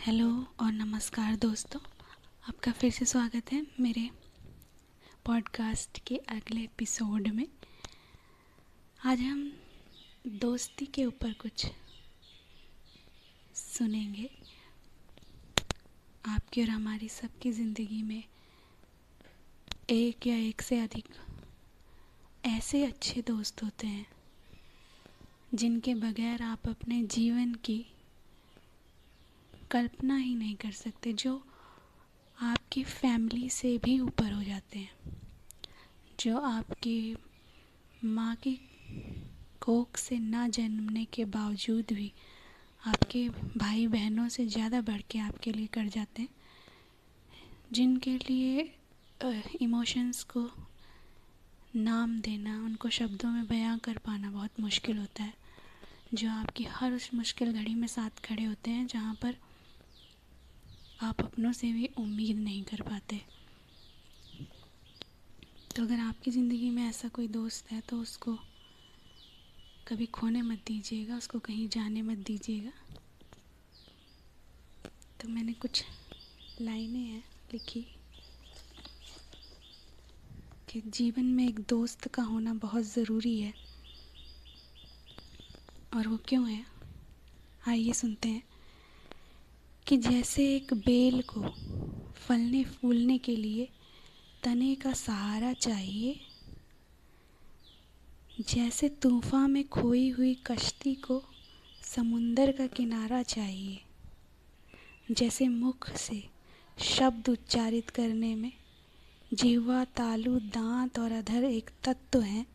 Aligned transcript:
Hello 0.00 0.54
और 0.60 0.72
नमस्कार 0.72 1.36
दोस्तों, 1.36 1.80
आपका 2.48 2.72
फिर 2.72 2.90
से 2.90 3.04
स्वागत 3.04 3.52
है 3.52 3.66
मेरे 3.80 4.10
पॉडकास्ट 5.26 5.98
के 6.06 6.16
अगले 6.16 6.60
एपिसोड 6.60 7.28
में। 7.28 7.46
आज 9.04 9.20
हम 9.20 9.52
दोस्ती 10.26 10.86
के 10.86 11.04
ऊपर 11.04 11.32
कुछ 11.32 11.66
सुनेंगे। 13.54 14.30
आपकी 16.28 16.62
और 16.62 16.68
हमारी 16.68 17.08
सबकी 17.08 17.52
ज़िंदगी 17.52 18.02
में 18.02 18.24
एक 19.90 20.26
या 20.26 20.36
एक 20.36 20.62
से 20.62 20.80
अधिक 20.80 21.14
ऐसे 22.46 22.84
अच्छे 22.86 23.22
दोस्त 23.22 23.62
होते 23.62 23.86
हैं, 23.86 24.06
जिनके 25.54 25.94
बगैर 25.94 26.42
आप 26.42 26.68
अपने 26.68 27.02
जीवन 27.02 27.54
की 27.54 27.86
कल्पना 29.70 30.16
ही 30.16 30.34
नहीं 30.34 30.54
कर 30.56 30.72
सकते 30.72 31.12
जो 31.14 31.34
आपकी 32.38 32.82
फैमिली 32.84 33.48
से 33.50 33.76
भी 33.78 33.98
ऊपर 34.00 34.32
हो 34.32 34.42
जाते 34.42 34.78
हैं, 34.78 34.90
जो 36.20 36.38
आपकी 36.38 37.16
माँ 38.06 38.34
की 38.36 38.54
कोख 39.60 39.96
से 39.96 40.18
ना 40.18 40.46
जन्मने 40.48 41.04
के 41.04 41.24
बावजूद 41.26 41.92
भी 41.92 42.12
आपके 42.82 43.28
भाई 43.56 43.86
बहनों 43.86 44.28
से 44.28 44.46
ज़्यादा 44.46 44.80
बढ़ 44.80 45.00
के 45.10 45.18
आपके 45.18 45.52
लिए 45.52 45.66
कर 45.66 45.88
जाते 45.88 46.22
हैं, 46.22 46.28
जिनके 47.72 48.16
लिए 48.18 48.70
इमोशंस 49.62 50.22
को 50.26 50.48
नाम 51.76 52.18
देना, 52.20 52.56
उनको 52.56 52.88
शब्दों 52.90 53.30
में 53.30 53.46
बयां 53.46 53.78
कर 53.78 53.98
पाना 53.98 54.30
बहुत 54.30 54.60
मुश्किल 54.60 54.98
होता 54.98 55.22
है। 55.22 55.34
जो 56.14 56.30
आपकी 56.30 56.64
हर 56.70 56.92
उस 56.92 57.10
मुश्किल 57.14 57.52
घड़ी 57.52 57.74
में 57.74 57.86
साथ 57.88 58.24
खड़े 58.24 58.44
होते 58.44 58.70
हैं, 58.70 58.86
जहाँ 58.86 59.14
पर 59.14 59.36
आप 61.00 61.20
अपनों 61.20 61.52
से 61.52 61.72
भी 61.72 61.88
उम्मीद 61.98 62.38
नहीं 62.38 62.62
कर 62.64 62.80
पाते। 62.82 63.20
तो 65.76 65.82
अगर 65.82 65.98
आपकी 65.98 66.30
ज़िंदगी 66.30 66.70
में 66.70 66.82
ऐसा 66.84 67.08
कोई 67.08 67.28
दोस्त 67.28 67.70
है 67.72 67.80
तो 67.80 67.96
उसको 67.96 68.34
कभी 69.88 70.06
खोने 70.06 70.42
मत 70.42 70.62
दीजिएगा, 70.66 71.16
उसको 71.16 71.38
कहीं 71.38 71.68
जाने 71.68 72.02
मत 72.02 72.18
दीजिएगा। 72.18 72.72
तो 75.20 75.28
मैंने 75.28 75.52
कुछ 75.52 75.84
लाइनें 76.60 77.00
हैं 77.00 77.24
लिखी 77.52 77.86
कि 80.68 80.80
जीवन 80.86 81.24
में 81.24 81.46
एक 81.48 81.60
दोस्त 81.60 82.08
का 82.08 82.22
होना 82.22 82.54
बहुत 82.54 82.84
ज़रूरी 82.84 83.38
है। 83.40 83.52
और 85.94 86.08
वो 86.08 86.18
क्यों 86.28 86.48
है? 86.50 86.64
आइए 87.68 87.92
सुनते 87.92 88.28
हैं। 88.28 88.42
कि 89.90 89.96
जैसे 89.96 90.44
एक 90.56 90.72
बेल 90.74 91.22
को 91.22 91.40
फलने 92.16 92.62
फूलने 92.64 93.16
के 93.18 93.34
लिए 93.36 93.68
तने 94.42 94.74
का 94.74 94.92
सहारा 94.92 95.52
चाहिए, 95.52 96.20
जैसे 98.40 98.88
तूफ़ान 98.88 99.50
में 99.50 99.68
खोई 99.68 100.08
हुई 100.08 100.34
कश्ती 100.46 100.94
को 100.94 101.22
समुंदर 101.82 102.52
का 102.52 102.66
किनारा 102.66 103.22
चाहिए, 103.22 103.80
जैसे 105.10 105.48
मुख 105.48 105.90
से 105.96 106.22
शब्द 106.78 107.28
उच्चारित 107.28 107.90
करने 107.90 108.34
में 108.34 108.52
जीवा 109.34 109.84
तालु, 109.84 110.38
दांत 110.38 110.98
और 110.98 111.12
अधर 111.12 111.44
एक 111.44 111.70
तत्व 111.84 112.20
है, 112.20 112.46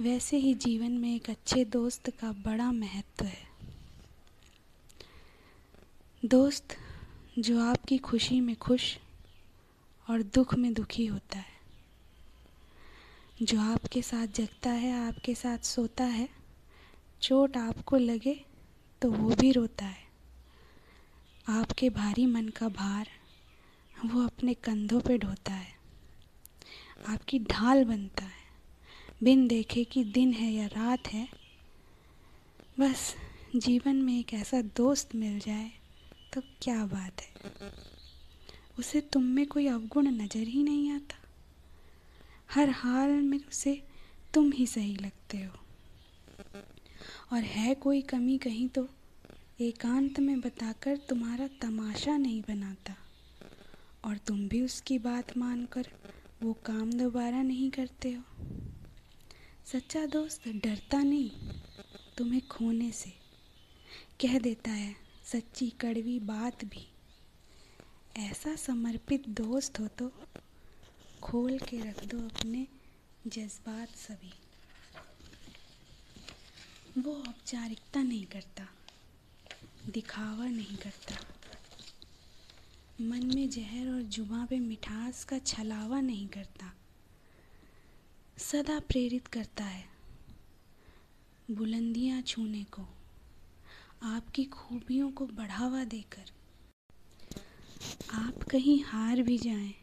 वैसे 0.00 0.36
ही 0.36 0.54
जीवन 0.54 0.92
में 0.92 1.14
एक 1.14 1.30
अच्छे 1.30 1.64
दोस्त 1.64 2.10
का 2.10 2.32
बड़ा 2.32 2.72
महत्व 2.72 3.24
है। 3.24 3.47
दोस्त 6.28 6.76
जो 7.38 7.60
आपकी 7.60 7.98
खुशी 7.98 8.40
में 8.40 8.56
खुश 8.56 8.98
और 10.10 10.22
दुख 10.22 10.54
में 10.54 10.74
दुखी 10.74 11.06
होता 11.06 11.38
है, 11.38 11.54
जो 13.42 13.60
आपके 13.60 14.02
साथ 14.02 14.26
जगता 14.26 14.70
है, 14.70 15.08
आपके 15.08 15.34
साथ 15.34 15.58
सोता 15.58 16.04
है, 16.04 16.28
चोट 17.22 17.56
आपको 17.56 17.96
लगे 17.96 18.44
तो 19.02 19.10
वो 19.12 19.34
भी 19.34 19.52
रोता 19.52 19.84
है। 19.84 20.04
आपके 21.48 21.90
भारी 21.90 22.26
मन 22.26 22.48
का 22.48 22.68
भार 22.68 23.08
वो 24.04 24.22
अपने 24.22 24.54
कंधों 24.54 25.00
पे 25.00 25.18
ढोता 25.18 25.52
है। 25.52 25.72
आपकी 27.08 27.38
ढाल 27.38 27.84
बनता 27.84 28.24
है। 28.24 28.46
बिन 29.22 29.48
देखे 29.48 29.84
कि 29.84 30.04
दिन 30.04 30.32
है 30.32 30.52
या 30.52 30.66
रात 30.66 31.08
है, 31.08 31.28
बस 32.80 33.14
जीवन 33.56 33.96
में 33.96 34.18
एक 34.20 34.34
ऐसा 34.34 34.62
दोस्त 34.62 35.14
मिल 35.14 35.38
जाए 35.38 35.77
तो 36.32 36.40
क्या 36.62 36.84
बात 36.86 37.20
है? 37.20 37.70
उसे 38.78 39.00
तुम 39.12 39.22
में 39.24 39.46
कोई 39.46 39.66
अवगुण 39.66 40.08
नज़र 40.08 40.46
ही 40.46 40.62
नहीं 40.62 40.90
आता। 40.92 41.16
हर 42.50 42.70
हाल 42.70 43.10
में 43.10 43.38
उसे 43.38 43.82
तुम 44.34 44.50
ही 44.52 44.66
सही 44.66 44.94
लगते 44.96 45.38
हो। 45.38 45.52
और 47.32 47.42
है 47.44 47.74
कोई 47.74 48.02
कमी 48.02 48.36
कहीं 48.38 48.68
तो 48.68 48.88
एकांत 49.60 50.20
में 50.20 50.40
बताकर 50.40 50.96
तुम्हारा 51.08 51.46
तमाशा 51.62 52.16
नहीं 52.16 52.40
बनाता। 52.42 52.94
और 54.04 54.16
तुम 54.18 54.46
भी 54.48 54.60
उसकी 54.62 54.98
बात 54.98 55.36
मानकर 55.36 55.88
वो 56.42 56.52
काम 56.66 56.92
दोबारा 56.92 57.42
नहीं 57.42 57.70
करते 57.70 58.12
हो। 58.12 58.22
सच्चा 59.66 60.04
दोस्त 60.06 60.48
डरता 60.56 61.02
नहीं, 61.02 61.30
तुम्हें 62.18 62.40
खोने 62.48 62.90
से 62.92 63.10
कह 64.20 64.38
देता 64.38 64.70
है 64.70 64.94
सच्ची 65.28 65.68
कड़वी 65.70 66.18
बात 66.20 66.64
भी। 66.64 66.86
ऐसा 68.16 68.54
समर्पित 68.56 69.28
दोस्त 69.28 69.80
हो 69.80 69.86
तो 69.88 70.10
खोल 71.22 71.58
के 71.58 71.80
रख 71.80 72.04
दो 72.04 72.18
अपने 72.18 72.66
जज्बात 73.26 73.88
सभी। 73.88 74.32
वो 77.02 77.14
औपचारिकता 77.14 78.02
नहीं 78.02 78.24
करता, 78.26 78.66
दिखावा 79.90 80.46
नहीं 80.46 80.76
करता। 80.76 81.16
मन 83.00 83.24
में 83.26 83.48
जहर 83.50 83.88
और 83.88 84.02
जुबा 84.02 84.44
पे 84.46 84.58
मिठास 84.58 85.24
का 85.24 85.38
छलावा 85.38 86.00
नहीं 86.00 86.28
करता। 86.28 86.72
सदा 88.38 88.78
प्रेरित 88.80 89.26
करता 89.26 89.64
है 89.64 89.84
बुलंदियाँ 91.50 92.22
छूने 92.22 92.64
को। 92.64 92.86
आपकी 94.02 94.44
खूबियों 94.44 95.10
को 95.10 95.26
बढ़ावा 95.26 95.84
देकर। 95.84 96.30
आप 98.14 98.42
कहीं 98.42 98.82
हार 98.84 99.22
भी 99.22 99.38
जाएँ 99.38 99.74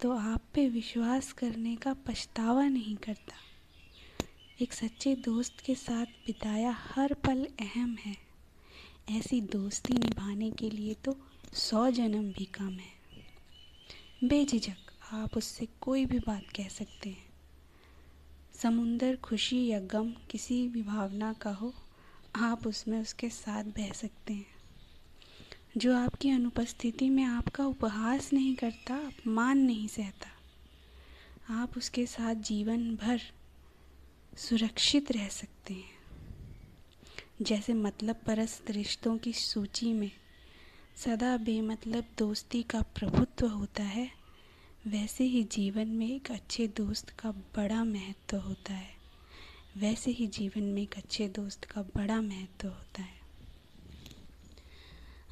तो 0.00 0.12
आप 0.12 0.42
पे 0.54 0.68
विश्वास 0.68 1.32
करने 1.32 1.76
का 1.76 1.92
पछतावा 2.06 2.64
नहीं 2.68 2.96
करता। 2.96 3.34
एक 4.62 4.72
सच्चे 4.72 5.14
दोस्त 5.14 5.60
के 5.60 5.74
साथ 5.74 6.06
बिताया 6.26 6.76
हर 6.78 7.14
पल 7.14 7.44
अहम 7.60 7.96
है। 8.00 8.16
ऐसी 9.10 9.40
दोस्ती 9.40 9.94
निभाने 9.94 10.50
के 10.50 10.70
लिए 10.70 10.94
तो 10.94 11.16
सौ 11.54 11.90
जन्म 11.90 12.32
भी 12.32 12.44
कम 12.44 12.72
है। 12.72 14.28
बेझिझक, 14.28 14.92
आप 15.12 15.36
उससे 15.36 15.68
कोई 15.80 16.04
भी 16.06 16.18
बात 16.18 16.50
कह 16.56 16.68
सकते 16.68 17.10
हैं। 17.10 17.30
समुंदर 18.54 19.16
खुशी 19.16 19.66
या 19.66 19.80
गम 19.80 20.12
किसी 20.30 20.68
भी 20.68 20.82
भावना 20.82 21.32
का 21.32 21.50
हो 21.50 21.72
आप 22.36 22.66
उसमें 22.66 23.00
उसके 23.00 23.28
साथ 23.28 23.64
बह 23.64 23.92
सकते 23.92 24.34
हैं। 24.34 24.46
जो 25.76 25.96
आपकी 25.96 26.30
अनुपस्थिति 26.30 27.10
में 27.10 27.24
आपका 27.24 27.66
उपहास 27.66 28.32
नहीं 28.32 28.54
करता, 28.56 28.94
अपमान 28.94 29.58
नहीं 29.58 29.88
सहता, 29.88 30.28
आप 31.54 31.76
उसके 31.76 32.06
साथ 32.06 32.34
जीवन 32.34 32.96
भर 32.96 33.20
सुरक्षित 34.36 35.12
रह 35.12 35.28
सकते 35.28 35.74
हैं। 35.74 35.98
जैसे 37.42 37.74
मतलब 37.74 38.16
परस्त 38.16 38.70
रिश्तों 38.70 39.18
की 39.18 39.32
सूची 39.32 39.92
में 39.92 40.10
सदा 40.96 41.36
बेमतलब 41.36 42.04
दोस्ती 42.18 42.62
का 42.62 42.82
प्रभुत्व 42.82 43.46
होता 43.46 43.82
है, 43.82 44.10
वैसे 44.86 45.24
ही 45.24 45.44
जीवन 45.44 45.88
में 45.88 46.08
एक 46.08 46.30
अच्छे 46.30 46.68
दोस्त 46.68 47.10
का 47.10 47.30
बड़ा 47.30 47.84
महत्व 47.84 48.36
होता 48.36 48.72
है। 48.72 49.01
वैसे 49.76 50.10
ही 50.10 50.26
जीवन 50.26 50.62
में 50.62 50.82
एक 50.82 50.94
अच्छे 50.96 51.28
दोस्त 51.28 51.64
का 51.64 51.82
बड़ा 51.82 52.20
महत्व 52.20 52.68
होता 52.68 53.02
है। 53.02 53.20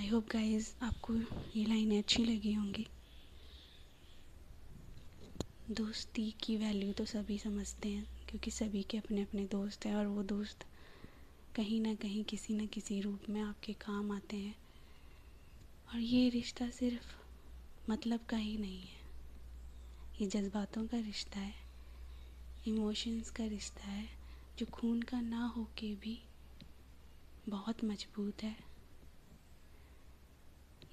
आई 0.00 0.08
होप 0.08 0.28
गाइज़ 0.32 0.74
आपको 0.82 1.14
ये 1.56 1.64
लाइनें 1.64 1.98
अच्छी 1.98 2.24
लगी 2.24 2.52
होंगी। 2.52 2.86
दोस्ती 5.70 6.30
की 6.30 6.56
वैल्यू 6.56 6.92
तो 6.92 7.04
सभी 7.04 7.38
समझते 7.38 7.88
हैं, 7.88 8.06
क्योंकि 8.28 8.50
सभी 8.50 8.82
के 8.82 8.98
अपने 8.98 9.22
अपने 9.22 9.44
दोस्त 9.44 9.86
हैं 9.86 9.94
और 9.94 10.06
वो 10.06 10.22
दोस्त 10.22 10.64
कहीं 11.54 11.80
ना 11.80 11.94
कहीं 11.94 12.24
किसी 12.24 12.54
न 12.54 12.66
किसी 12.66 13.00
रूप 13.00 13.28
में 13.30 13.40
आपके 13.40 13.72
काम 13.72 14.12
आते 14.12 14.36
हैं। 14.36 14.54
और 15.94 16.00
ये 16.00 16.28
रिश्ता 16.28 16.70
सिर्फ़ 16.70 17.14
मतलब 17.90 18.20
का 18.28 18.36
ही 18.36 18.56
नहीं 18.58 18.80
है। 18.80 19.00
ये 20.20 20.26
जज्बातों 20.26 20.86
का 20.86 20.98
रिश्ता 20.98 21.40
है 21.40 21.54
इमोशंस 22.66 23.30
का 23.30 23.46
रिश्ता 23.46 23.90
है 23.90 24.21
जो 24.58 24.66
खून 24.66 25.02
का 25.02 25.20
ना 25.20 25.46
हो 25.46 25.64
के 25.64 25.94
भी 25.94 26.22
बहुत 27.48 27.84
मज़बूत 27.84 28.42
है। 28.42 28.56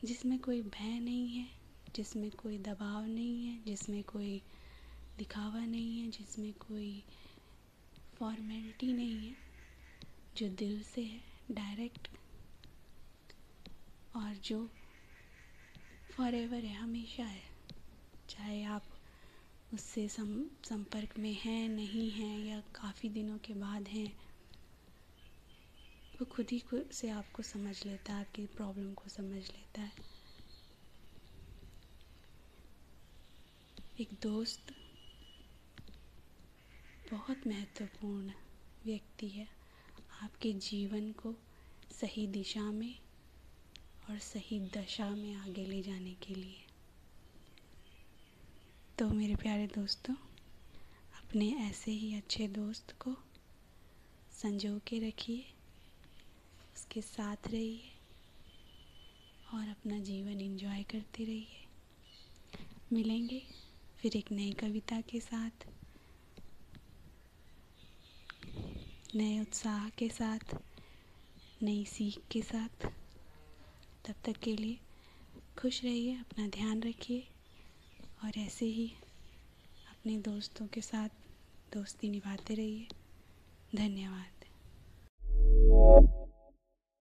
जिसमें 0.05 0.39
कोई 0.39 0.61
भय 0.61 0.99
नहीं 0.99 1.27
है, 1.27 1.47
जिसमें 1.95 2.31
कोई 2.31 2.57
दबाव 2.57 3.05
नहीं 3.05 3.45
है, 3.45 3.63
जिसमें 3.63 4.03
कोई 4.03 4.41
दिखावा 5.17 5.65
नहीं 5.65 5.99
है, 5.99 6.11
जिसमें 6.11 6.53
कोई 6.53 7.03
फॉर्मेलिटी 8.15 8.93
नहीं 8.93 9.27
है, 9.27 9.35
जो 10.37 10.49
दिल 10.49 10.83
से 10.83 11.03
है 11.03 11.21
डायरेक्ट 11.51 12.07
और 14.15 14.35
जो 14.35 14.69
फॉर 16.11 16.35
एवर 16.35 16.65
है, 16.65 16.75
हमेशा 16.75 17.23
है, 17.23 17.43
चाहे 18.29 18.63
आप 18.63 18.88
उससे 19.73 20.07
सम 20.07 20.49
संपर्क 20.65 21.17
में 21.19 21.33
हैं, 21.33 21.69
नहीं 21.69 22.11
हैं, 22.11 22.39
या 22.39 22.59
काफ़ी 22.59 23.09
दिनों 23.09 23.37
के 23.37 23.53
बाद 23.53 23.87
हैं, 23.87 24.17
वो 26.15 26.25
खुद 26.25 26.47
ही 26.51 26.59
खुद 26.59 26.89
से 26.91 27.09
आपको 27.09 27.43
समझ 27.43 27.85
लेता 27.85 28.13
है, 28.13 28.19
आपकी 28.19 28.45
प्रॉब्लम 28.45 28.93
को 28.93 29.09
समझ 29.09 29.51
लेता 29.51 29.81
है। 29.81 29.91
एक 33.99 34.09
दोस्त 34.23 34.75
बहुत 37.11 37.47
महत्वपूर्ण 37.47 38.31
व्यक्ति 38.85 39.29
है। 39.29 39.47
आपके 40.21 40.53
जीवन 40.53 41.11
को 41.11 41.35
सही 41.91 42.27
दिशा 42.27 42.71
में 42.71 42.99
और 44.09 44.19
सही 44.19 44.59
दशा 44.59 45.09
में 45.09 45.33
आगे 45.35 45.65
ले 45.65 45.81
जाने 45.81 46.13
के 46.13 46.35
लिए। 46.35 46.68
तो 48.99 49.09
मेरे 49.09 49.35
प्यारे 49.35 49.67
दोस्तों, 49.67 50.13
अपने 51.19 51.55
ऐसे 51.57 51.91
ही 51.91 52.15
अच्छे 52.15 52.47
दोस्त 52.47 52.91
को 52.99 53.15
संजो 54.31 54.79
के 54.87 54.99
रखिए, 54.99 55.45
उसके 56.75 57.01
साथ 57.01 57.47
रहिए 57.47 57.91
और 59.53 59.69
अपना 59.69 59.99
जीवन 59.99 60.41
एंजॉय 60.41 60.83
करते 60.83 61.23
रहिए। 61.23 61.65
मिलेंगे 62.93 63.41
फिर 63.99 64.17
एक 64.17 64.31
नई 64.31 64.51
कविता 64.53 65.01
के 65.01 65.19
साथ, 65.19 65.67
नए 69.15 69.39
उत्साह 69.39 69.89
के 69.89 70.09
साथ, 70.09 70.55
नई 71.63 71.85
सीख 71.85 72.19
के 72.31 72.41
साथ। 72.41 72.87
तब 74.07 74.15
तक 74.25 74.37
के 74.37 74.55
लिए 74.55 74.79
खुश 75.57 75.83
रहिए, 75.83 76.15
अपना 76.15 76.47
ध्यान 76.47 76.83
रखिए। 76.83 77.27
और 78.23 78.39
ऐसे 78.39 78.65
ही 78.65 78.87
अपने 79.89 80.17
दोस्तों 80.17 80.67
के 80.67 80.81
साथ 80.81 81.09
दोस्ती 81.73 82.09
निभाते 82.09 82.53
रहिए। 82.53 82.87
धन्यवाद। 83.75 84.45